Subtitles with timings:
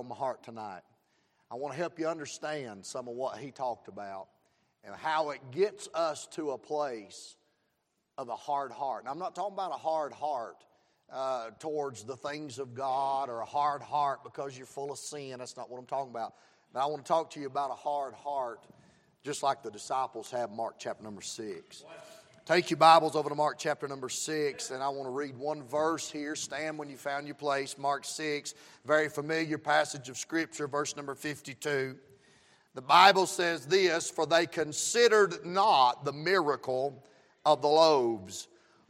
[0.00, 0.80] on my heart tonight.
[1.50, 4.28] I want to help you understand some of what he talked about
[4.82, 7.36] and how it gets us to a place
[8.16, 9.02] of a hard heart.
[9.02, 10.64] And I'm not talking about a hard heart
[11.12, 15.38] uh, towards the things of God or a hard heart because you're full of sin.
[15.38, 16.34] That's not what I'm talking about.
[16.72, 18.60] But I want to talk to you about a hard heart,
[19.22, 21.84] just like the disciples have, Mark chapter number six.
[22.50, 25.62] Take your Bibles over to Mark chapter number six, and I want to read one
[25.62, 26.34] verse here.
[26.34, 27.78] Stand when you found your place.
[27.78, 28.54] Mark 6,
[28.84, 31.94] very familiar passage of Scripture, verse number 52.
[32.74, 37.04] The Bible says this For they considered not the miracle
[37.46, 38.48] of the loaves,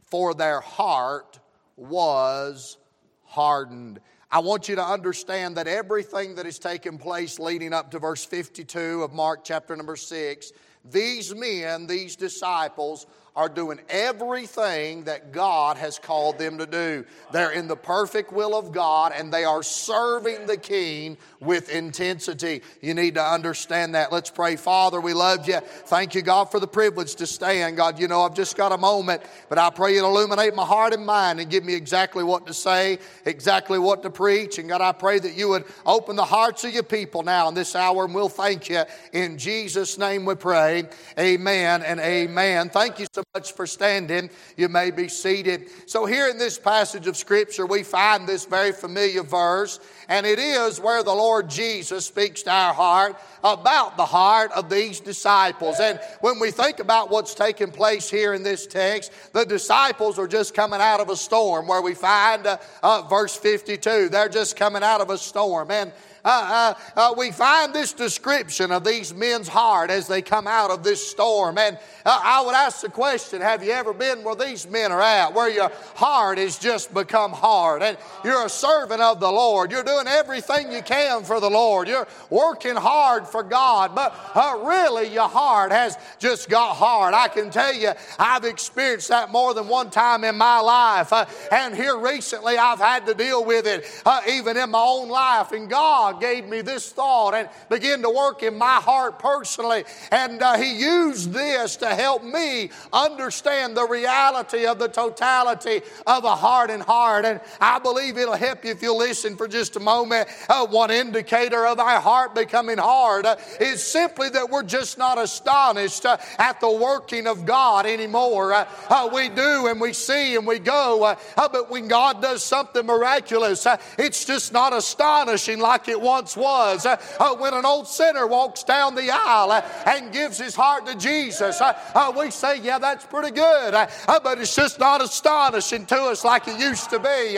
[0.09, 1.39] for their heart
[1.75, 2.79] was
[3.25, 3.99] hardened.
[4.31, 8.25] I want you to understand that everything that has taken place leading up to verse
[8.25, 10.51] 52 of Mark chapter number 6,
[10.85, 17.05] these men, these disciples, are doing everything that God has called them to do.
[17.31, 22.61] They're in the perfect will of God and they are serving the King with intensity.
[22.81, 24.11] You need to understand that.
[24.11, 24.57] Let's pray.
[24.57, 25.59] Father, we love you.
[25.61, 27.77] Thank you, God, for the privilege to stand.
[27.77, 30.93] God, you know, I've just got a moment, but I pray you illuminate my heart
[30.93, 34.59] and mind and give me exactly what to say, exactly what to preach.
[34.59, 37.53] And God, I pray that you would open the hearts of your people now in
[37.53, 38.83] this hour, and we'll thank you.
[39.13, 40.83] In Jesus' name we pray.
[41.17, 42.69] Amen and amen.
[42.69, 44.29] Thank you so so much for standing.
[44.57, 45.69] You may be seated.
[45.85, 50.39] So, here in this passage of Scripture, we find this very familiar verse, and it
[50.39, 55.79] is where the Lord Jesus speaks to our heart about the heart of these disciples.
[55.79, 60.27] And when we think about what's taking place here in this text, the disciples are
[60.27, 64.09] just coming out of a storm, where we find uh, uh, verse 52.
[64.09, 65.69] They're just coming out of a storm.
[65.69, 65.91] And
[66.23, 70.69] uh, uh, uh, we find this description of these men's heart as they come out
[70.69, 71.57] of this storm.
[71.57, 75.01] And uh, I would ask the question Have you ever been where these men are
[75.01, 79.71] at, where your heart has just become hard and you're a servant of the Lord?
[79.71, 84.59] You're doing everything you can for the Lord, you're working hard for God, but uh,
[84.63, 87.13] really your heart has just got hard.
[87.13, 91.11] I can tell you, I've experienced that more than one time in my life.
[91.51, 93.85] And here recently, I've had to deal with it,
[94.29, 95.51] even in my own life.
[95.51, 99.85] And God, God gave me this thought and began to work in my heart personally.
[100.11, 106.25] And uh, He used this to help me understand the reality of the totality of
[106.25, 107.25] a heart and heart.
[107.25, 110.27] And I believe it'll help you if you'll listen for just a moment.
[110.49, 115.17] Uh, one indicator of our heart becoming hard uh, is simply that we're just not
[115.17, 118.53] astonished uh, at the working of God anymore.
[118.53, 122.85] Uh, uh, we do and we see and we go, but when God does something
[122.85, 123.65] miraculous,
[123.97, 126.85] it's just not astonishing like it once was.
[126.85, 130.85] Uh, uh, when an old sinner walks down the aisle uh, and gives his heart
[130.85, 133.73] to Jesus, uh, uh, we say, yeah, that's pretty good.
[133.73, 133.87] Uh,
[134.23, 137.37] but it's just not astonishing to us like it used to be.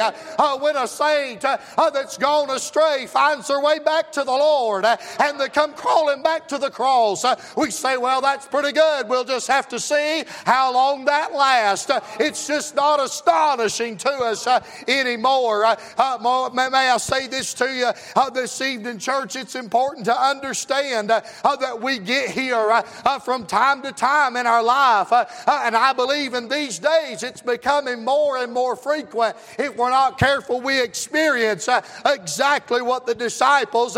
[0.59, 5.50] when a saint that's gone astray finds their way back to the Lord and they
[5.50, 7.25] come crawling back to the cross,
[7.56, 9.09] we say, well, that's pretty good.
[9.09, 11.91] We'll just have to see how long that lasts.
[12.19, 14.47] it's just not astonishing to us
[14.88, 15.75] anymore.
[16.53, 17.91] may I say this to you?
[18.34, 23.19] this this church, it's important to understand uh, uh, that we get here uh, uh
[23.19, 25.12] from time to time in our life.
[25.12, 29.36] Uh, uh, and I believe in these days it's becoming more and more frequent.
[29.58, 33.97] If we're not careful, we experience uh, exactly what the disciples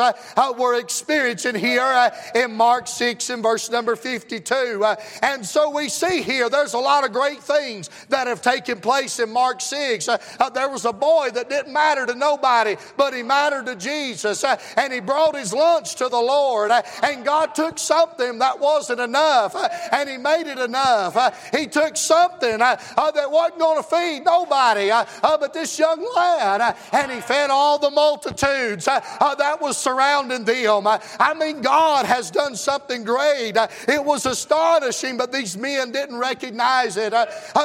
[0.58, 4.86] were experiencing here in Mark 6 and verse number 52.
[5.22, 9.20] and so we see here there's a lot of great things that have taken place
[9.20, 10.06] in Mark 6.
[10.54, 14.58] there was a boy that didn't matter to nobody, but he mattered to Jesus Uh,
[14.78, 16.72] and he brought his lunch to the Lord.
[16.72, 21.16] Uh, and God took something that wasn't enough uh, and he made it enough.
[21.16, 25.54] Uh, he took something uh, uh, that wasn't going to feed nobody uh, uh, but
[25.54, 30.88] this young lad and he fed all the multitudes that was surrounding them.
[30.88, 33.54] I mean, God has done something great.
[33.88, 37.14] it was astonishing, but these men didn't recognize it.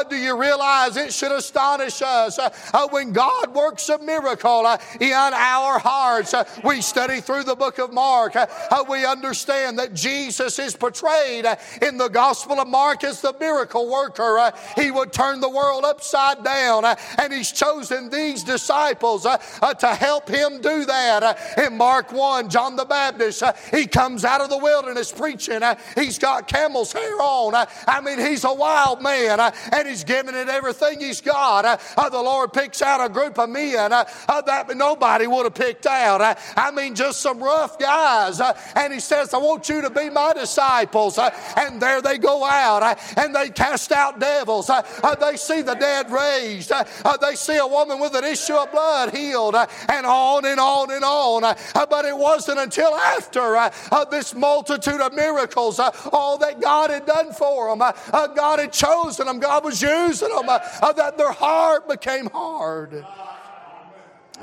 [0.09, 2.39] do you realize it should astonish us
[2.91, 4.67] when God works a miracle
[5.01, 6.35] in our hearts?
[6.70, 8.46] We study through the book of Mark, uh,
[8.88, 13.90] we understand that Jesus is portrayed uh, in the Gospel of Mark as the miracle
[13.90, 14.38] worker.
[14.38, 19.38] Uh, he would turn the world upside down, uh, and He's chosen these disciples uh,
[19.61, 21.58] uh, to help Him do that.
[21.58, 23.43] In Mark 1, John the Baptist,
[23.73, 25.62] he comes out of the wilderness preaching.
[25.96, 27.66] He's got camel's hair on.
[27.88, 31.81] I mean, he's a wild man, and he's giving it everything he's got.
[31.96, 36.38] The Lord picks out a group of men that nobody would have picked out.
[36.61, 38.39] I mean, just some rough guys.
[38.41, 41.17] Uh, and he says, I want you to be my disciples.
[41.17, 44.69] Uh, and there they go out uh, and they cast out devils.
[44.69, 46.71] Uh, uh, they see the dead raised.
[46.71, 50.91] Uh, they see a woman with an issue of blood healed, and on and on
[50.91, 51.43] and on.
[51.75, 53.71] But it wasn't until after
[54.11, 55.81] this multitude of miracles,
[56.12, 57.79] all that God had done for them,
[58.37, 63.05] God had chosen them, God was using them, that their heart became hard.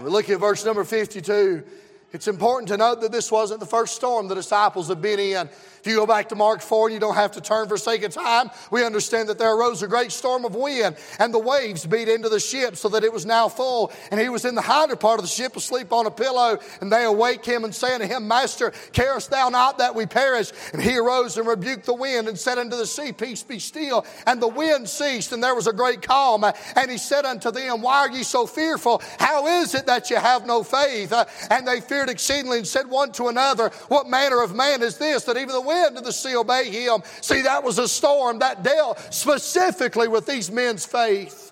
[0.01, 1.63] We look at verse number 52.
[2.13, 5.49] It's important to note that this wasn't the first storm the disciples have been in.
[5.79, 8.03] If you go back to Mark 4, and you don't have to turn for sake
[8.03, 8.49] of time.
[8.71, 12.29] We understand that there arose a great storm of wind, and the waves beat into
[12.29, 13.91] the ship so that it was now full.
[14.09, 16.59] And he was in the hinder part of the ship asleep on a pillow.
[16.79, 20.51] And they awake him and say unto him, Master, carest thou not that we perish?
[20.71, 24.05] And he arose and rebuked the wind and said unto the sea, Peace be still.
[24.25, 26.45] And the wind ceased, and there was a great calm.
[26.75, 29.01] And he said unto them, Why are ye so fearful?
[29.19, 31.13] How is it that ye have no faith?
[31.49, 35.23] And they feared exceedingly and said one to another, What manner of man is this
[35.23, 37.01] that even the wind wind and the sea obey him.
[37.21, 41.51] See, that was a storm that dealt specifically with these men's faith.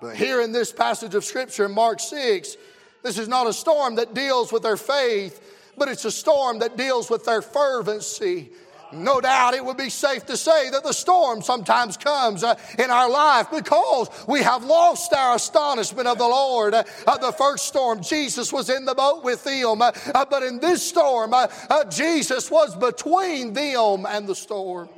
[0.00, 2.56] But here in this passage of Scripture in Mark 6,
[3.02, 6.76] this is not a storm that deals with their faith, but it's a storm that
[6.76, 8.50] deals with their fervency.
[8.92, 12.90] No doubt it would be safe to say that the storm sometimes comes uh, in
[12.90, 16.74] our life because we have lost our astonishment of the Lord.
[16.74, 16.84] Uh,
[17.18, 20.86] the first storm, Jesus was in the boat with them, uh, uh but in this
[20.86, 21.48] storm, uh,
[21.90, 24.88] Jesus was between them and the storm.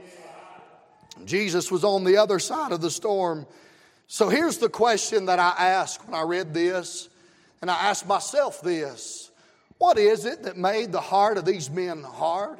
[1.25, 3.47] Jesus was on the other side of the storm.
[4.07, 7.09] So here's the question that I asked when I read this,
[7.61, 9.31] and I asked myself this
[9.79, 12.59] What is it that made the heart of these men hard?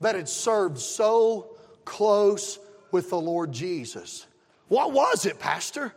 [0.00, 1.50] That had served so
[1.84, 2.58] close
[2.90, 4.26] with the Lord Jesus.
[4.68, 5.92] What was it, Pastor?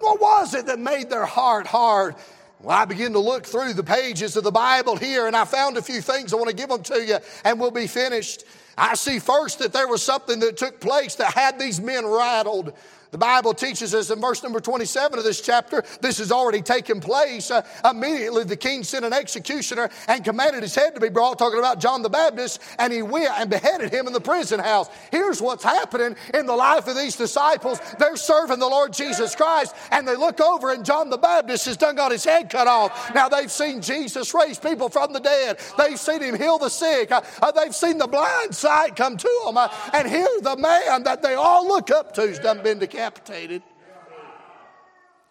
[0.00, 2.14] What was it that made their heart hard?
[2.60, 5.76] Well, I began to look through the pages of the Bible here and I found
[5.76, 6.32] a few things.
[6.32, 8.44] I want to give them to you and we'll be finished.
[8.76, 12.74] I see first that there was something that took place that had these men rattled.
[13.10, 17.00] The Bible teaches us in verse number 27 of this chapter, this has already taken
[17.00, 17.50] place.
[17.50, 21.58] Uh, immediately, the king sent an executioner and commanded his head to be brought, talking
[21.58, 24.88] about John the Baptist, and he went and beheaded him in the prison house.
[25.10, 29.74] Here's what's happening in the life of these disciples they're serving the Lord Jesus Christ,
[29.90, 33.14] and they look over, and John the Baptist has done got his head cut off.
[33.14, 37.10] Now, they've seen Jesus raise people from the dead, they've seen him heal the sick,
[37.10, 41.04] uh, uh they've seen the blind sight come to them, uh, and here the man
[41.04, 43.62] that they all look up to has done been decayed decapitated.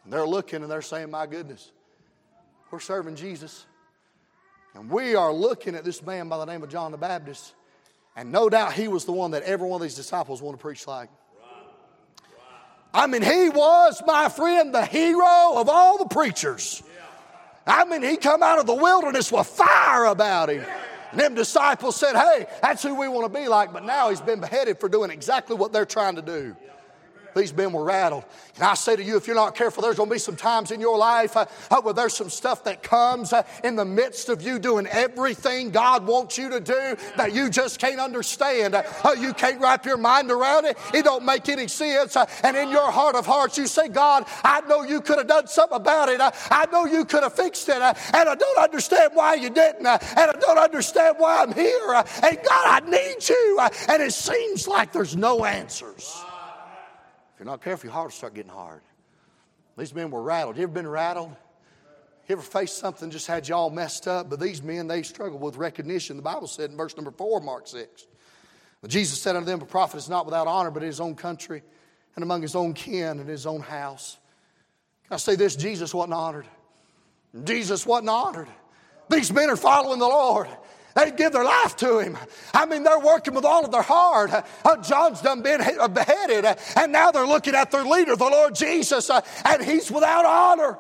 [0.04, 1.72] And they're looking and they're saying, My goodness,
[2.72, 3.66] we're serving Jesus.
[4.74, 7.54] And we are looking at this man by the name of John the Baptist.
[8.16, 10.62] And no doubt he was the one that every one of these disciples want to
[10.62, 11.10] preach like.
[12.94, 16.82] I mean, he was, my friend, the hero of all the preachers.
[17.66, 20.64] I mean, he come out of the wilderness with fire about him.
[21.12, 23.74] And them disciples said, hey, that's who we want to be like.
[23.74, 26.56] But now he's been beheaded for doing exactly what they're trying to do.
[27.38, 28.24] These men were rattled.
[28.56, 30.72] And I say to you, if you're not careful, there's going to be some times
[30.72, 34.30] in your life uh, uh, where there's some stuff that comes uh, in the midst
[34.30, 38.74] of you doing everything God wants you to do that you just can't understand.
[38.74, 40.76] Uh, uh you can't wrap your mind around it.
[40.92, 42.16] It don't make any sense.
[42.16, 45.28] Uh, and in your heart of hearts, you say, God, I know you could have
[45.28, 46.20] done something about it.
[46.20, 47.76] I know you could have fixed it.
[47.76, 49.86] and I don't understand why you didn't.
[49.86, 49.88] and
[50.18, 51.94] I don't understand why I'm here.
[51.94, 53.60] and God, I need you.
[53.88, 56.24] and it seems like there's no answers.
[57.38, 58.82] If you're not careful, your heart will start getting hard.
[59.78, 60.58] These men were rattled.
[60.58, 61.36] You ever been rattled?
[62.28, 64.28] You ever faced something just had you all messed up?
[64.28, 66.18] But these men, they struggled with recognition.
[66.18, 68.08] The Bible said in verse number four, Mark 6.
[68.82, 71.14] But Jesus said unto them, A prophet is not without honor, but in his own
[71.14, 71.62] country
[72.16, 74.18] and among his own kin and his own house.
[75.08, 75.56] Can I say this?
[75.56, 76.48] Jesus wasn't honored.
[77.44, 78.48] Jesus wasn't honored.
[79.12, 80.48] These men are following the Lord.
[80.98, 82.18] They give their life to him.
[82.56, 84.32] I mean, they're working with all of their heart.
[84.34, 85.60] Uh, John's done been
[85.94, 89.92] beheaded, uh, and now they're looking at their leader, the Lord Jesus, uh, and he's
[89.92, 90.80] without honor.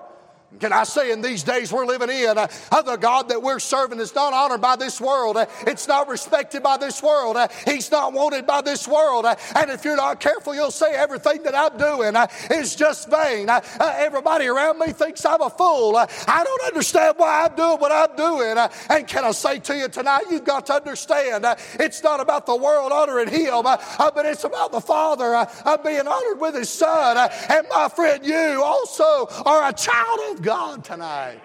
[0.59, 2.47] Can I say in these days we're living in, uh,
[2.81, 5.35] the God that we're serving is not honored by this world.
[5.35, 7.35] Uh, it's not respected by this world.
[7.35, 9.25] Uh, he's not wanted by this world.
[9.25, 13.09] Uh, and if you're not careful, you'll say everything that I'm doing uh, is just
[13.09, 13.49] vain.
[13.49, 15.97] Uh, uh, everybody around me thinks I'm a fool.
[15.97, 18.57] I don't understand why I'm doing what I'm doing.
[18.89, 22.55] and can I say to you tonight, you've got to understand it's not about the
[22.55, 25.45] world honoring Him, but it's about the Father
[25.83, 27.29] being honored with His Son.
[27.49, 31.39] and my friend, you also are a child of God tonight.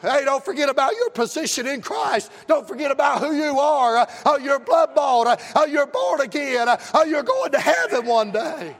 [0.00, 2.30] Hey, don't forget about your position in Christ.
[2.46, 4.06] Don't forget about who you are.
[4.24, 5.40] Uh, you're blood bought.
[5.56, 6.68] Uh, you're born again.
[6.68, 8.76] Uh, you're going to heaven one day.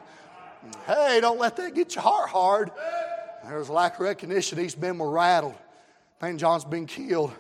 [0.87, 2.71] Hey, don't let that get your heart hard.
[3.45, 4.59] There's a lack of recognition.
[4.59, 5.55] These men were rattled.
[6.23, 7.33] Man, John's been killed.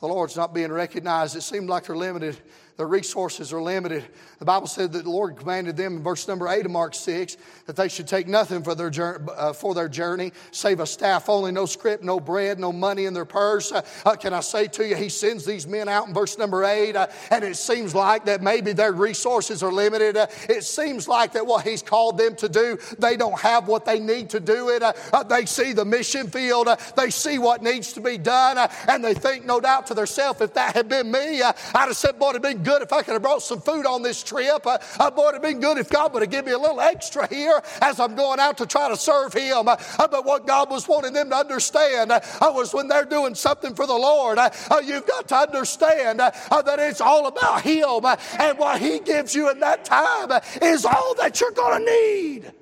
[0.00, 1.36] The Lord's not being recognized.
[1.36, 2.38] It seemed like they're limited.
[2.76, 4.04] Their resources are limited.
[4.38, 7.38] The Bible said that the Lord commanded them in verse number 8 of Mark 6
[7.64, 11.30] that they should take nothing for their, journey, uh, for their journey, save a staff
[11.30, 13.72] only, no scrip, no bread, no money in their purse.
[13.72, 16.64] Uh, uh, can I say to you, He sends these men out in verse number
[16.64, 20.18] 8, uh, and it seems like that maybe their resources are limited.
[20.18, 23.86] Uh, it seems like that what He's called them to do, they don't have what
[23.86, 24.82] they need to do it.
[24.82, 29.14] Uh, they see the mission field, they see what needs to be done, and they
[29.14, 32.65] think, no doubt to themselves, if that had been me, I'd have said, boy, it'd
[32.66, 34.66] good if I could have brought some food on this trip.
[34.66, 37.26] Uh, uh, boy, it'd been good if God would have given me a little extra
[37.28, 39.68] here as I'm going out to try to serve Him.
[39.68, 43.36] Uh, uh but what God was wanting them to understand uh, was when they're doing
[43.36, 44.50] something for the Lord, uh,
[44.84, 46.34] you've got to understand that
[46.80, 48.04] it's all about Him.
[48.40, 52.52] and what He gives you in that time is all that you're going to need.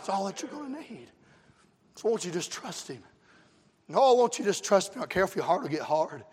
[0.00, 1.06] It's all that you're going to need.
[1.94, 3.04] So won't you just trust Him?
[3.86, 4.96] No, won't you just trust me?
[4.96, 6.24] I don't care if your heart will get hard.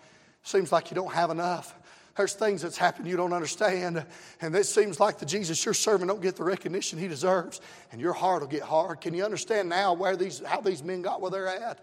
[0.42, 1.76] Seems like you don't have enough.
[2.18, 4.06] There's things that's happened you don't understand,
[4.42, 7.62] and it seems like the Jesus you're serving don't get the recognition he deserves,
[7.92, 9.00] and your heart will get hard.
[9.00, 11.80] Can you understand now where these, how these men got where they're at?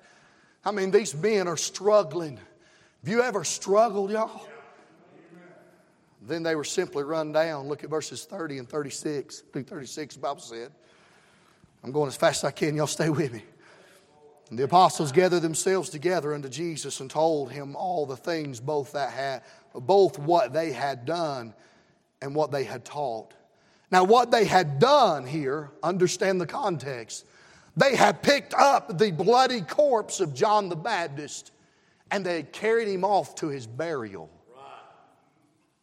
[0.64, 2.36] I mean, these men are struggling.
[2.36, 4.46] Have you ever struggled, y'all?
[6.22, 7.68] Then they were simply run down.
[7.68, 9.42] Look at verses 30 and 36.
[9.52, 10.72] Through 36, the Bible said.
[11.84, 12.74] I'm going as fast as I can.
[12.74, 13.44] Y'all stay with me.
[14.50, 18.92] And the apostles gathered themselves together unto Jesus and told him all the things both
[18.92, 19.42] that had
[19.74, 21.52] both what they had done
[22.22, 23.34] and what they had taught.
[23.90, 27.26] Now, what they had done here, understand the context.
[27.76, 31.52] They had picked up the bloody corpse of John the Baptist
[32.10, 34.30] and they had carried him off to his burial.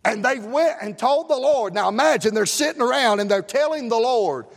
[0.05, 1.74] And they went and told the Lord.
[1.74, 4.48] Now imagine they're sitting around and they're telling the Lord,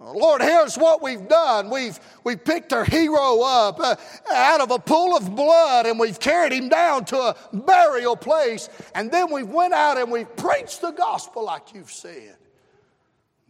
[0.00, 1.70] Lord, here's what we've done.
[1.70, 3.96] We've, we've picked our hero up uh,
[4.32, 8.68] out of a pool of blood and we've carried him down to a burial place.
[8.94, 12.36] And then we've went out and we've preached the gospel like you've said.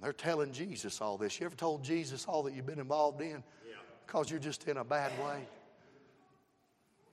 [0.01, 1.39] They're telling Jesus all this.
[1.39, 3.43] You ever told Jesus all that you've been involved in?
[4.07, 5.47] Because you're just in a bad way.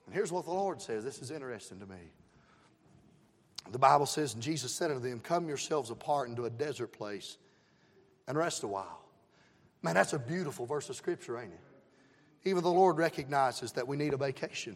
[0.06, 1.04] And here's what the Lord says.
[1.04, 2.12] This is interesting to me.
[3.72, 7.38] The Bible says, and Jesus said unto them, Come yourselves apart into a desert place
[8.28, 9.05] and rest a while.
[9.86, 12.50] Man, that's a beautiful verse of Scripture, ain't it?
[12.50, 14.76] Even the Lord recognizes that we need a vacation.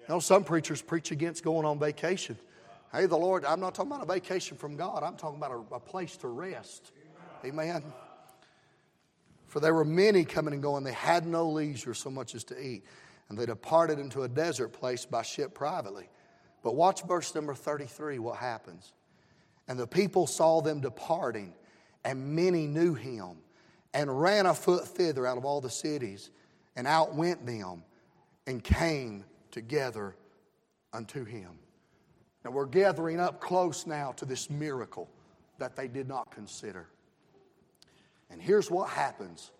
[0.00, 2.36] You know, some preachers preach against going on vacation.
[2.90, 5.76] Hey, the Lord, I'm not talking about a vacation from God, I'm talking about a,
[5.76, 6.90] a place to rest.
[7.44, 7.84] Amen.
[9.46, 12.60] For there were many coming and going, they had no leisure so much as to
[12.60, 12.82] eat.
[13.28, 16.08] And they departed into a desert place by ship privately.
[16.64, 18.92] But watch verse number 33, what happens.
[19.68, 21.54] And the people saw them departing,
[22.04, 23.36] and many knew him
[23.94, 26.30] and ran afoot thither out of all the cities,
[26.76, 27.84] and outwent them,
[28.46, 30.16] and came together
[30.92, 31.58] unto him.
[32.44, 35.08] Now we're gathering up close now to this miracle
[35.58, 36.88] that they did not consider.
[38.30, 39.52] And here's what happens.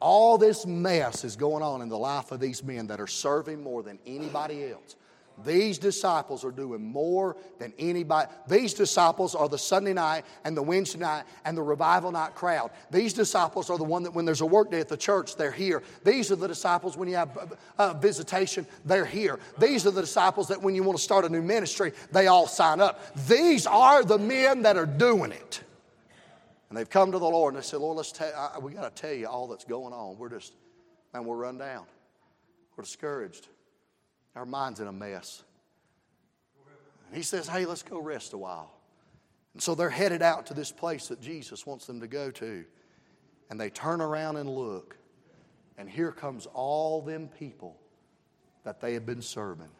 [0.00, 3.62] All this mess is going on in the life of these men that are serving
[3.62, 4.96] more than anybody else.
[5.44, 8.30] These disciples are doing more than anybody.
[8.48, 12.70] These disciples are the Sunday night and the Wednesday night and the revival night crowd.
[12.90, 15.50] These disciples are the one that when there's a work day at the church, they're
[15.50, 15.82] here.
[16.04, 17.46] These are the disciples when you have uh,
[17.78, 19.38] uh visitation, they're here.
[19.58, 22.46] These are the disciples that when you want to start a new ministry, they all
[22.46, 23.14] sign up.
[23.26, 25.62] These are the men that are doing it.
[26.70, 28.94] And they've come to the Lord and they said, Lord, let's tell, I, we got
[28.94, 30.16] to tell you all that's going on.
[30.16, 30.54] We're just,
[31.12, 31.84] man, we're run down.
[32.76, 33.48] We're discouraged.
[34.36, 35.42] Our mind's in a mess.
[37.08, 38.72] And he says, Hey, let's go rest a while.
[39.54, 42.64] And so they're headed out to this place that Jesus wants them to go to.
[43.50, 44.96] And they turn around and look.
[45.76, 47.76] And here comes all them people
[48.64, 49.70] that they had been serving.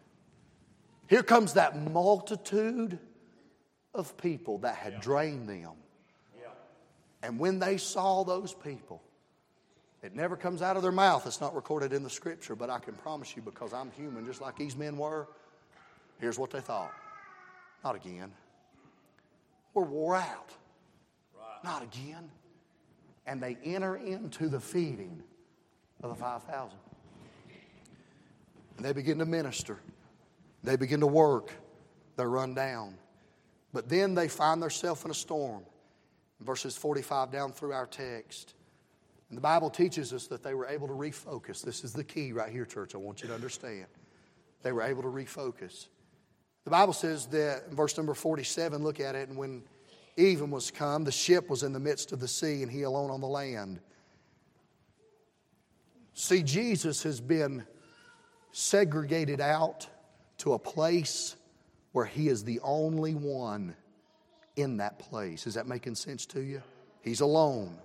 [1.09, 2.99] Here comes that multitude
[3.95, 5.73] of people that had drained them.
[6.40, 6.49] Yeah.
[7.23, 9.02] And when they saw those people,
[10.02, 11.26] it never comes out of their mouth.
[11.26, 14.40] It's not recorded in the scripture, but I can promise you because I'm human, just
[14.40, 15.28] like these men were.
[16.21, 16.92] Here's what they thought
[17.85, 18.33] Not again.
[19.75, 20.50] We're wore out.
[21.37, 21.64] Right.
[21.64, 22.30] Not again.
[23.26, 25.23] And they enter into the feeding
[26.02, 26.76] of the 5,000.
[28.76, 29.78] And they begin to minister,
[30.64, 31.52] they begin to work,
[32.16, 32.95] they're run down.
[33.73, 35.62] But then they find themselves in a storm.
[36.40, 38.54] Verses 45 down through our text.
[39.31, 41.63] And the Bible teaches us that they were able to refocus.
[41.63, 42.95] This is the key right here, church.
[42.95, 43.87] I want you to understand.
[44.63, 45.87] They were able to refocus.
[46.65, 49.63] The Bible says that verse number 47, look at it, and when
[50.17, 53.11] even was come, the ship was in the midst of the sea, and he alone
[53.11, 53.81] on the land.
[56.13, 57.65] See, Jesus has been
[58.53, 59.87] segregated out
[60.39, 61.37] to a place
[61.93, 63.75] where he is the only one
[64.57, 65.47] in that place.
[65.47, 66.63] Is that making sense to you?
[67.03, 67.79] He's alone.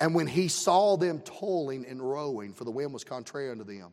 [0.00, 3.92] And when he saw them toiling and rowing, for the wind was contrary unto them,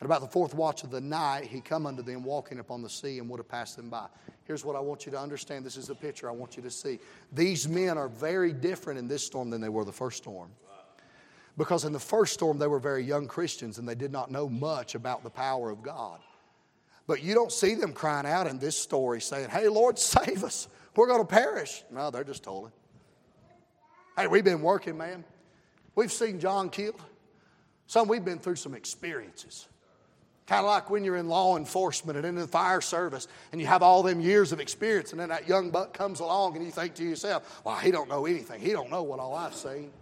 [0.00, 2.90] at about the fourth watch of the night, he come unto them walking upon the
[2.90, 4.06] sea and would have passed them by.
[4.44, 5.64] Here's what I want you to understand.
[5.64, 7.00] This is the picture I want you to see.
[7.32, 10.50] These men are very different in this storm than they were the first storm.
[11.56, 14.48] Because in the first storm, they were very young Christians and they did not know
[14.48, 16.20] much about the power of God.
[17.08, 20.68] But you don't see them crying out in this story saying, Hey, Lord, save us.
[20.94, 21.82] We're going to perish.
[21.90, 22.72] No, they're just toiling.
[24.18, 25.22] Hey, we've been working, man.
[25.94, 27.00] We've seen John killed.
[27.86, 29.68] Some we've been through some experiences.
[30.48, 33.68] Kind of like when you're in law enforcement and in the fire service and you
[33.68, 36.72] have all them years of experience and then that young buck comes along and you
[36.72, 38.60] think to yourself, well, he don't know anything.
[38.60, 39.92] He don't know what all I've seen.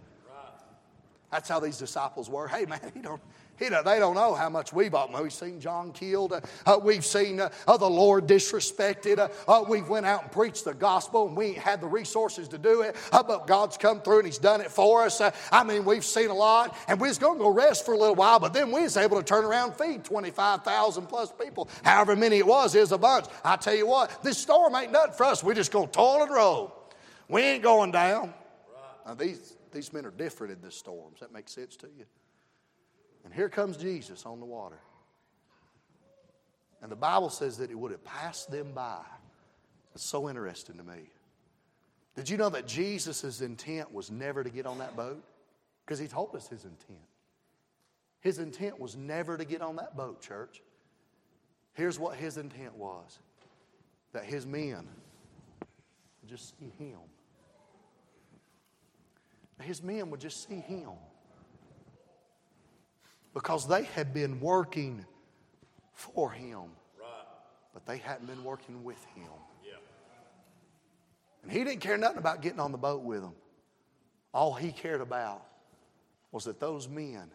[1.31, 2.47] That's how these disciples were.
[2.47, 3.21] Hey, man, he don't,
[3.57, 5.19] he they don't know how much we've bought.
[5.19, 6.33] We've seen John killed.
[6.33, 9.17] Uh, uh, we've seen uh, uh the Lord disrespected.
[9.17, 12.47] Uh, uh, we've went out and preached the gospel, and we ain't had the resources
[12.49, 12.95] to do it.
[13.11, 15.21] but God's come through and He's done it for us.
[15.51, 17.97] I mean, we've seen a lot, and we was going to go rest for a
[17.97, 21.69] little while, but then we was able to turn around and feed 25,000 plus people.
[21.83, 23.25] However many it was, is a bunch.
[23.43, 25.43] I tell you what, this storm ain't nothing for us.
[25.43, 26.73] We're just going to toil and roll.
[27.27, 28.33] We ain't going down.
[29.05, 31.11] Now, these, these men are different in this storm.
[31.11, 32.05] Does that make sense to you?
[33.27, 34.79] And here comes Jesus on the water.
[36.81, 39.01] And the Bible says that it would have passed them by.
[39.93, 41.09] It's so interesting to me.
[42.15, 45.21] Did you know that Jesus' intent was never to get on that boat?
[45.85, 47.01] Because he told us his intent.
[48.21, 50.61] His intent was never to get on that boat, church.
[51.73, 53.19] Here's what his intent was
[54.13, 54.87] that his men
[56.21, 56.99] would just see him.
[59.61, 60.91] His men would just see him
[63.37, 65.05] because they had been working
[65.93, 66.63] for him,
[67.71, 69.29] but they hadn't been working with him.
[71.43, 73.33] And he didn't care nothing about getting on the boat with them.
[74.33, 75.43] All he cared about
[76.31, 77.29] was that those men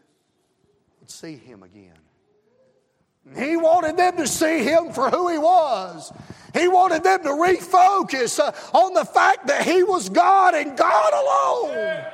[0.98, 1.94] would see him again.
[3.36, 6.12] He wanted them to see him for who he was.
[6.52, 11.12] He wanted them to refocus uh, on the fact that he was God and God
[11.12, 12.04] alone.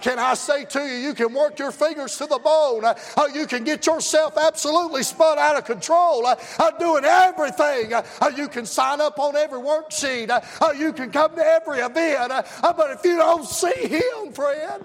[0.00, 2.84] Can I say to you, you can work your fingers to the bone.
[2.84, 7.92] Uh, uh, you can get yourself absolutely spun out of control, uh, uh doing everything.
[7.92, 10.30] Uh, uh, you can sign up on every worksheet.
[10.78, 12.32] you can come to every event.
[12.62, 14.84] but if you don't see Him, friend,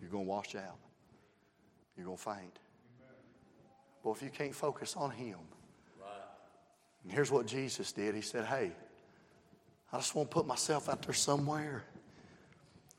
[0.00, 0.78] you're going to wash out.
[1.96, 2.58] You're going to faint.
[4.02, 5.38] Well, if you can't focus on Him,
[7.02, 8.72] and here's what Jesus did He said, Hey,
[9.92, 11.84] I just want to put myself out there somewhere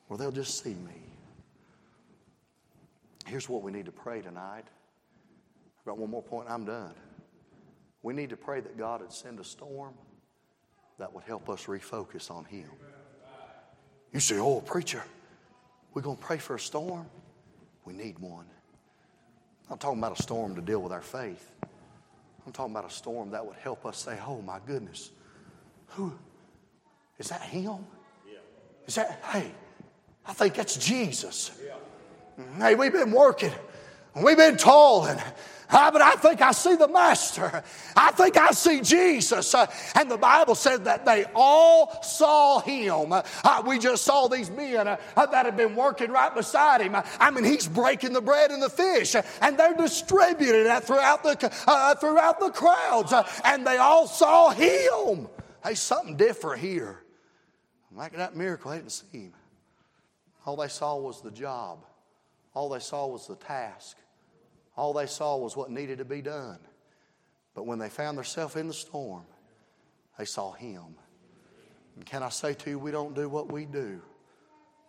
[0.10, 1.04] or they'll just see me.
[3.26, 4.66] Here's what we need to pray tonight.
[4.66, 6.94] I've got one more point, I'm done.
[8.02, 9.94] We need to pray that God would send a storm
[10.98, 12.70] that would help us refocus on Him.
[14.12, 15.04] You say, Oh, preacher,
[15.94, 17.06] we're going to pray for a storm?
[17.86, 18.46] We need one.
[19.70, 21.52] I'm talking about a storm to deal with our faith.
[22.46, 25.12] I'm talking about a storm that would help us say, Oh, my goodness,
[25.90, 26.14] who
[27.20, 27.78] is that Him?
[28.88, 29.52] Is that, hey,
[30.30, 31.50] I think that's Jesus.
[32.60, 33.52] Hey, we've been working,
[34.16, 35.18] we've been toiling.
[35.72, 37.64] Uh, but I think I see the Master.
[37.96, 39.54] I think I see Jesus.
[39.54, 43.14] Uh, and the Bible said that they all saw him.
[43.14, 46.96] Uh, we just saw these men uh, that had been working right beside him.
[47.20, 51.54] I mean, he's breaking the bread and the fish, and they're distributing that throughout the,
[51.68, 53.14] uh, throughout the crowds.
[53.46, 55.28] And they all saw him.
[55.64, 57.04] Hey, something different here.
[57.92, 59.34] I'm like that miracle, I didn't see him.
[60.46, 61.86] All they saw was the job.
[62.54, 63.98] All they saw was the task.
[64.76, 66.60] All they saw was what needed to be done.
[67.54, 69.24] But when they found themselves in the storm,
[70.18, 70.96] they saw Him.
[71.96, 74.02] And can I say to you, we don't do what we do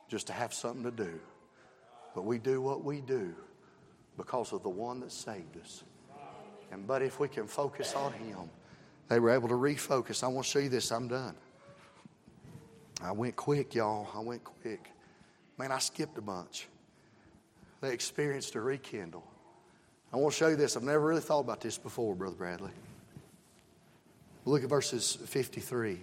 [0.08, 1.20] just to have something to do,
[2.14, 3.34] but we do what we do
[4.16, 5.84] because of the one that saved us.
[6.72, 8.50] And but if we can focus on Him,
[9.08, 10.22] they were able to refocus.
[10.22, 10.92] I want to show you this.
[10.92, 11.34] I'm done.
[13.02, 14.08] I went quick, y'all.
[14.14, 14.90] I went quick.
[15.60, 16.68] Man, I skipped a bunch.
[17.82, 19.22] They experienced a rekindle.
[20.10, 20.74] I want to show you this.
[20.74, 22.70] I've never really thought about this before, Brother Bradley.
[24.46, 26.00] Look at verses 53,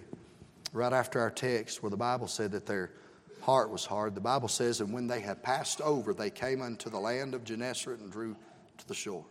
[0.72, 2.92] right after our text, where the Bible said that their
[3.40, 4.14] heart was hard.
[4.14, 7.42] The Bible says, And when they had passed over, they came unto the land of
[7.42, 8.36] Gennesaret and drew
[8.76, 9.24] to the shore.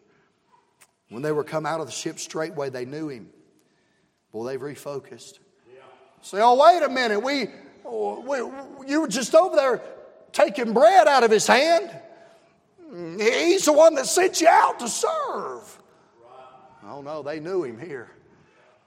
[1.08, 3.30] When they were come out of the ship straightway, they knew him.
[4.34, 5.40] Well, they've refocused.
[5.74, 5.80] Yeah.
[6.22, 7.24] Say, oh, wait a minute.
[7.24, 7.48] We,
[7.86, 9.82] oh, we, you were just over there
[10.32, 11.92] taking bread out of his hand.
[13.20, 15.80] He's the one that sent you out to serve.
[16.86, 18.10] Oh no, they knew him here.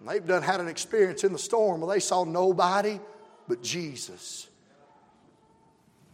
[0.00, 2.98] They've done had an experience in the storm where they saw nobody
[3.46, 4.48] but Jesus.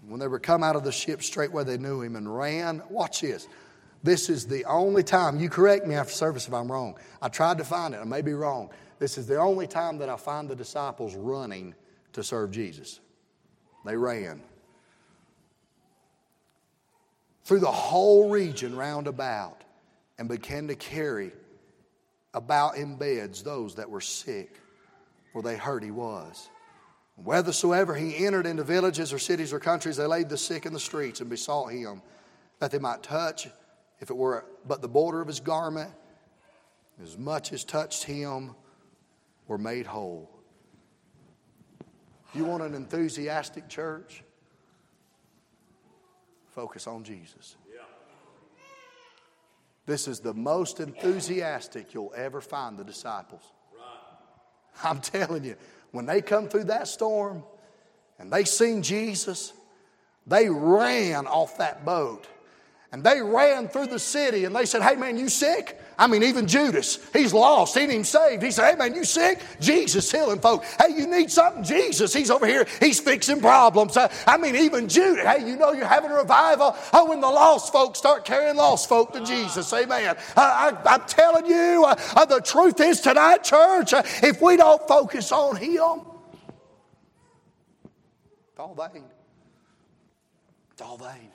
[0.08, 2.82] When they were come out of the ship, straightway they knew him and ran.
[2.90, 3.46] Watch this.
[4.02, 6.96] This is the only time, you correct me after service if I'm wrong.
[7.20, 8.70] I tried to find it, I may be wrong.
[8.98, 11.74] This is the only time that I find the disciples running
[12.12, 13.00] to serve Jesus.
[13.84, 14.42] They ran.
[17.46, 19.62] Through the whole region round about
[20.18, 21.30] and began to carry
[22.34, 24.60] about in beds those that were sick,
[25.32, 26.50] for they heard he was.
[27.14, 30.80] Whithersoever he entered into villages or cities or countries, they laid the sick in the
[30.80, 32.02] streets and besought him
[32.58, 33.46] that they might touch,
[34.00, 35.92] if it were but the border of his garment,
[37.00, 38.56] as much as touched him
[39.46, 40.28] were made whole.
[42.34, 44.24] You want an enthusiastic church?
[46.56, 47.54] Focus on Jesus.
[49.84, 53.42] This is the most enthusiastic you'll ever find the disciples.
[54.82, 55.56] I'm telling you,
[55.90, 57.44] when they come through that storm
[58.18, 59.52] and they seen Jesus,
[60.26, 62.26] they ran off that boat
[62.92, 65.80] and they ran through the city and they said, Hey man, you sick?
[65.98, 67.74] I mean, even Judas, he's lost.
[67.74, 68.42] He ain't even saved.
[68.42, 69.40] He said, Hey man, you sick?
[69.60, 70.64] Jesus healing folk.
[70.80, 71.64] Hey, you need something?
[71.64, 72.66] Jesus, he's over here.
[72.80, 73.96] He's fixing problems.
[74.26, 76.76] I mean, even Judas, hey, you know you're having a revival.
[76.92, 79.72] Oh, when the lost folks start carrying lost folk to Jesus.
[79.72, 80.16] Amen.
[80.36, 84.86] I, am telling you, uh, uh, the truth is tonight, church, uh, if we don't
[84.86, 86.02] focus on Him,
[88.50, 89.04] it's all vain.
[90.72, 91.32] It's all vain.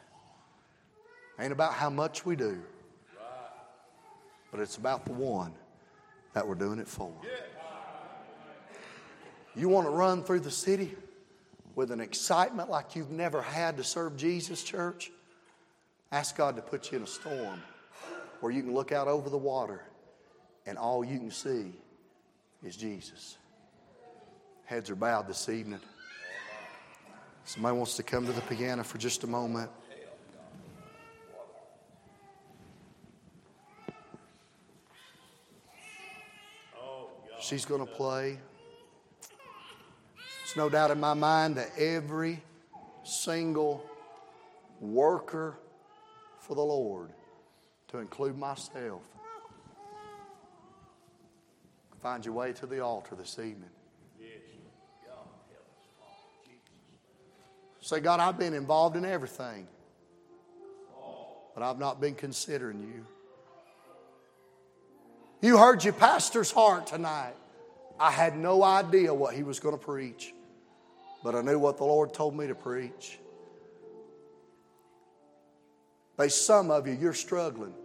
[1.42, 2.62] Ain't about how much we do,
[4.52, 5.52] but it's about the one
[6.34, 7.12] that we're doing it for.
[9.56, 10.96] You want to run through the city
[11.74, 15.12] with an excitement like you've never had to serve Jesus, church?
[16.12, 17.60] Ask God to put you in a storm
[18.42, 19.82] where you can look out over the water
[20.68, 21.72] and all you can see
[22.64, 23.38] is Jesus.
[24.66, 25.80] Heads are bowed this evening.
[27.46, 29.72] Somebody wants to come to the piano for just a moment.
[37.52, 38.40] She's going to play.
[40.16, 42.42] There's no doubt in my mind that every
[43.04, 43.84] single
[44.80, 45.58] worker
[46.40, 47.10] for the Lord,
[47.90, 49.02] to include myself,
[52.02, 53.70] find your way to the altar this evening.
[57.82, 59.68] Say, God, I've been involved in everything,
[61.54, 63.06] but I've not been considering you.
[65.42, 67.34] You heard your pastor's heart tonight.
[68.02, 70.34] I had no idea what he was going to preach,
[71.24, 73.20] but I knew what the Lord told me to preach.
[76.18, 77.76] They, some of you, you're struggling.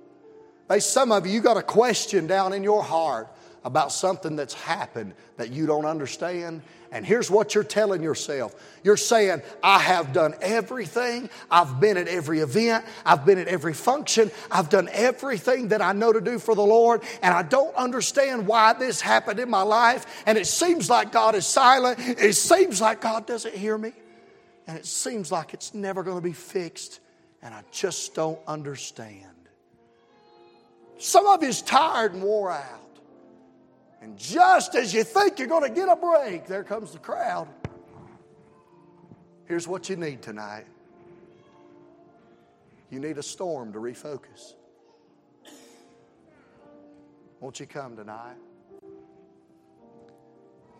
[0.68, 3.29] They, some of you, you got a question down in your heart
[3.66, 6.62] about something that's happened that you don't understand.
[6.92, 11.29] And here's what you're telling yourself you're saying, I have done everything.
[11.50, 12.85] I've been at every event.
[13.05, 14.31] I've been at every function.
[14.52, 17.02] I've done everything that I know to do for the Lord.
[17.22, 20.22] And I don't understand why this happened in my life.
[20.26, 21.98] And it seems like God is silent.
[21.98, 23.92] It seems like God doesn't hear me.
[24.68, 27.00] And it seems like it's never going to be fixed.
[27.42, 29.24] And I just don't understand.
[30.98, 32.86] Some of you is tired and wore out.
[34.07, 37.49] And just as you think you're going to get a break, there comes the crowd.
[39.47, 40.66] Here's what you need tonight
[42.88, 44.55] you need a storm to refocus.
[47.40, 48.37] Won't you come tonight?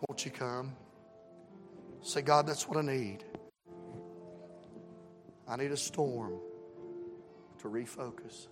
[0.07, 0.71] Won't you come?
[2.03, 3.25] Say, God, that's what I need.
[5.49, 6.39] I need a storm
[7.59, 8.47] to refocus.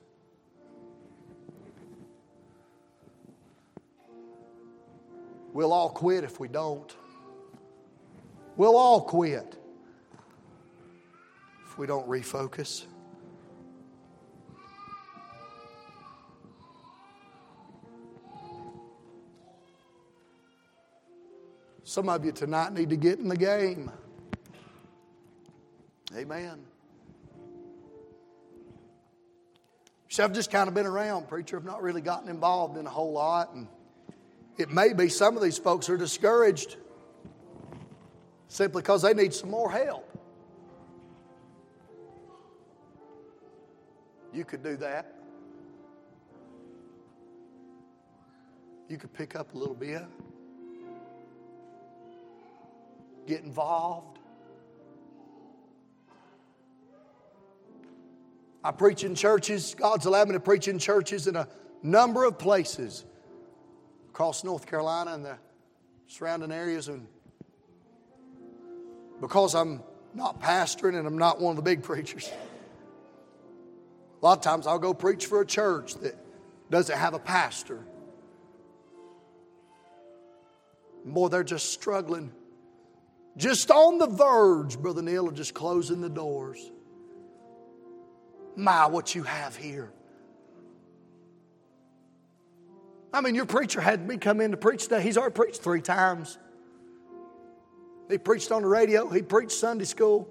[5.56, 6.94] We'll all quit if we don't.
[8.58, 9.56] We'll all quit
[11.66, 12.84] if we don't refocus.
[21.86, 23.90] Some of you tonight need to get in the game.
[26.14, 26.66] Amen.
[30.10, 31.56] So I've just kind of been around, preacher.
[31.56, 33.54] I've not really gotten involved in a whole lot.
[33.54, 33.70] And
[34.58, 36.78] it may be some of these folks are discouraged
[38.48, 40.10] simply because they need some more help.
[44.34, 45.14] You could do that.
[48.88, 50.04] You could pick up a little bit,
[53.26, 54.20] get involved.
[58.64, 59.76] I preach in churches.
[59.76, 61.48] God's allowed me to preach in churches in a
[61.82, 63.06] number of places
[64.16, 65.38] across North Carolina and the
[66.08, 67.06] surrounding areas, and
[69.20, 72.32] because I'm not pastoring and I'm not one of the big preachers,
[74.22, 76.16] a lot of times I'll go preach for a church that
[76.72, 77.86] doesn't have a pastor.
[81.04, 82.32] Boy, they're just struggling.
[83.36, 86.72] Just on the verge, Brother Neil, of just closing the doors.
[88.56, 89.92] My, what you have here.
[93.16, 95.02] I mean, your preacher had me come in to preach today.
[95.02, 96.38] He's already preached three times.
[98.10, 100.28] He preached on the radio, he preached Sunday school.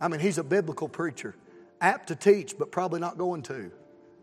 [0.00, 1.36] I mean, he's a biblical preacher,
[1.80, 3.70] apt to teach, but probably not going to.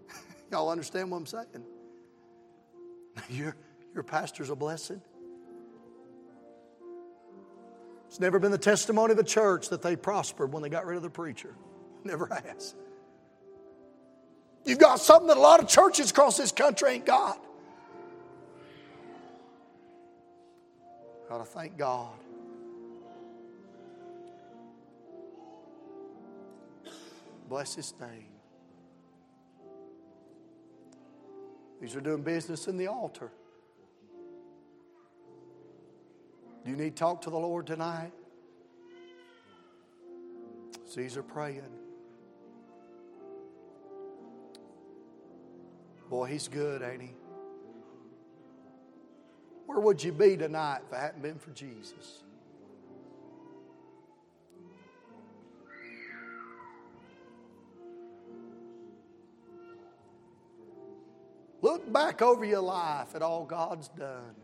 [0.51, 1.45] Y'all understand what I'm saying?
[3.29, 3.55] Your,
[3.93, 5.01] your pastor's a blessing.
[8.07, 10.97] It's never been the testimony of a church that they prospered when they got rid
[10.97, 11.55] of the preacher.
[12.03, 12.75] Never has.
[14.69, 17.43] You've got something that a lot of churches across this country ain't got.
[21.27, 22.13] Got to thank God.
[27.47, 28.27] Bless His name.
[31.81, 33.31] These are doing business in the altar.
[36.63, 38.11] Do you need to talk to the Lord tonight?
[40.95, 41.88] These are praying.
[46.09, 47.11] Boy, he's good, ain't he?
[49.67, 52.23] Where would you be tonight if it hadn't been for Jesus?
[61.61, 64.35] Look back over your life at all God's done.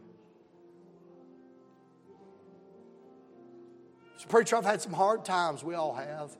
[4.17, 5.63] So, preacher, I've had some hard times.
[5.63, 6.35] We all have.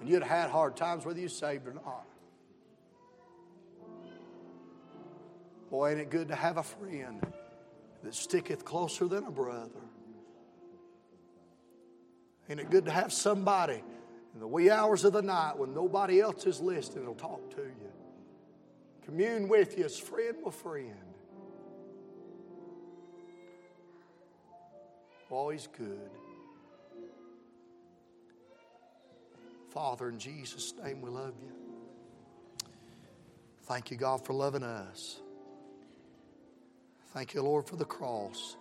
[0.00, 2.06] And you'd have had hard times whether you saved or not.
[5.70, 7.20] Boy, ain't it good to have a friend
[8.02, 9.80] that sticketh closer than a brother.
[12.48, 13.82] Ain't it good to have somebody
[14.34, 17.62] in the wee hours of the night when nobody else is listening will talk to
[17.62, 17.92] you?
[19.04, 20.94] Commune with you as friend with friend.
[25.30, 26.10] Always good.
[29.70, 31.52] Father, in Jesus' name, we love you.
[33.64, 35.20] Thank you, God, for loving us.
[37.14, 38.56] Thank you, Lord, for the cross.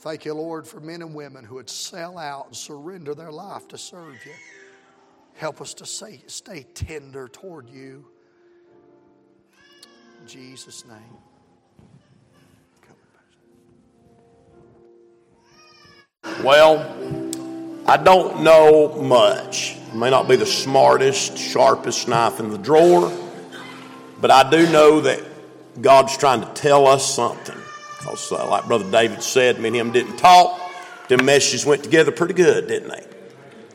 [0.00, 3.66] Thank you, Lord, for men and women who would sell out and surrender their life
[3.68, 4.32] to serve you.
[5.34, 8.06] Help us to say, stay tender toward you.
[10.20, 11.18] In Jesus' name.
[16.42, 16.78] Well,
[17.86, 19.76] I don't know much.
[19.90, 23.12] I may not be the smartest, sharpest knife in the drawer,
[24.20, 25.20] but I do know that
[25.80, 27.56] God's trying to tell us something.
[27.98, 30.60] Because, uh, like Brother David said, me and him didn't talk.
[31.08, 33.06] The messages went together pretty good, didn't they?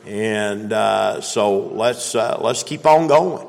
[0.05, 3.47] And uh, so let's uh, let's keep on going.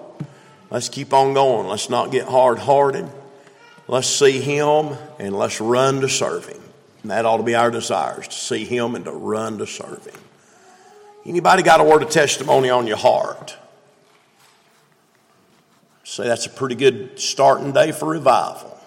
[0.70, 1.68] Let's keep on going.
[1.68, 3.10] Let's not get hard hearted.
[3.86, 6.60] Let's see Him and let's run to serve Him.
[7.02, 10.06] And that ought to be our desires to see Him and to run to serve
[10.06, 10.20] Him.
[11.26, 13.56] Anybody got a word of testimony on your heart?
[16.04, 18.78] Say that's a pretty good starting day for revival.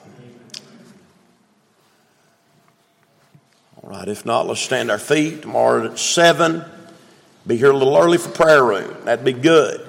[3.81, 5.41] All right, if not, let's stand our feet.
[5.41, 6.63] Tomorrow at 7.
[7.47, 9.05] Be here a little early for prayer room.
[9.05, 9.85] That'd be good.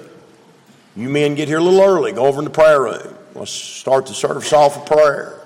[0.95, 2.11] You men get here a little early.
[2.13, 3.15] Go over in the prayer room.
[3.35, 5.39] Let's start the service off with prayer.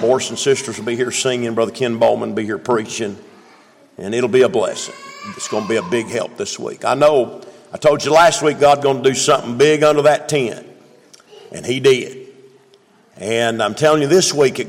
[0.00, 1.54] Morris and sisters will be here singing.
[1.54, 3.18] Brother Ken Bowman will be here preaching.
[3.98, 4.94] And it'll be a blessing.
[5.36, 6.84] It's going to be a big help this week.
[6.84, 7.42] I know
[7.72, 10.66] I told you last week God's going to do something big under that tent.
[11.52, 12.28] And he did.
[13.16, 14.68] And I'm telling you this week, it